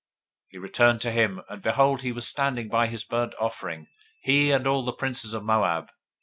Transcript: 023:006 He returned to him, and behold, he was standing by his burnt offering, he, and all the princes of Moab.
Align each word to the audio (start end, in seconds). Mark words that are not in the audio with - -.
023:006 0.47 0.49
He 0.49 0.57
returned 0.57 1.01
to 1.01 1.11
him, 1.11 1.41
and 1.47 1.61
behold, 1.61 2.01
he 2.01 2.11
was 2.11 2.27
standing 2.27 2.69
by 2.69 2.87
his 2.87 3.03
burnt 3.03 3.35
offering, 3.39 3.85
he, 4.23 4.49
and 4.51 4.65
all 4.65 4.83
the 4.83 4.93
princes 4.93 5.35
of 5.35 5.43
Moab. 5.43 5.89